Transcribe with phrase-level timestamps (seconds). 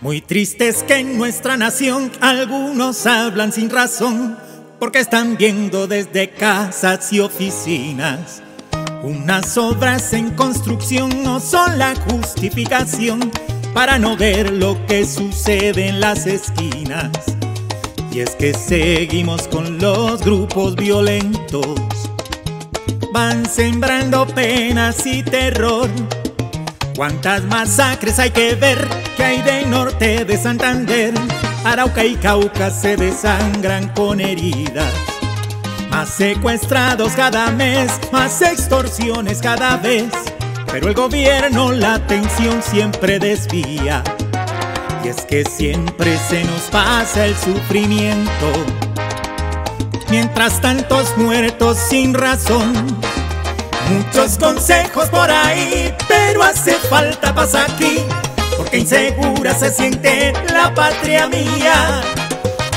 [0.00, 4.38] Muy triste es que en nuestra nación algunos hablan sin razón,
[4.78, 8.40] porque están viendo desde casas y oficinas.
[9.04, 13.30] Unas obras en construcción no son la justificación
[13.72, 17.10] para no ver lo que sucede en las esquinas.
[18.10, 21.78] Y es que seguimos con los grupos violentos,
[23.12, 25.88] van sembrando penas y terror
[26.96, 28.78] ¿Cuántas masacres hay que ver
[29.16, 31.12] que hay de norte de Santander?
[31.64, 35.13] Arauca y Cauca se desangran con heridas.
[35.94, 40.10] Más secuestrados cada mes, más extorsiones cada vez.
[40.72, 44.02] Pero el gobierno la atención siempre desvía.
[45.04, 48.50] Y es que siempre se nos pasa el sufrimiento.
[50.10, 52.98] Mientras tantos muertos sin razón
[53.88, 57.98] Muchos consejos por ahí, pero hace falta paz aquí,
[58.56, 62.02] porque insegura se siente la patria mía.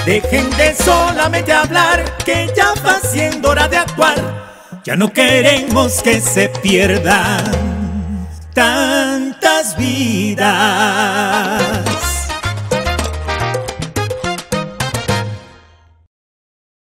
[0.07, 4.15] Dejen de solamente hablar, que ya va siendo hora de actuar.
[4.85, 7.43] Ya no queremos que se pierdan
[8.53, 10.76] tantas vidas.